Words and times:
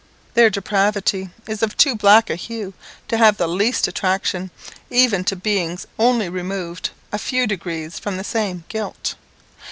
Their 0.33 0.49
depravity 0.49 1.29
is 1.45 1.61
of 1.61 1.77
too 1.77 1.95
black 1.95 2.31
a 2.31 2.35
hue 2.35 2.73
to 3.07 3.17
have 3.19 3.37
the 3.37 3.47
least 3.47 3.87
attraction, 3.87 4.49
even 4.89 5.23
to 5.25 5.35
beings 5.35 5.85
only 5.99 6.27
removed 6.27 6.89
a 7.11 7.19
few 7.19 7.45
degrees 7.45 7.99
from 7.99 8.17
the 8.17 8.23
same 8.23 8.63
guilt. 8.67 9.13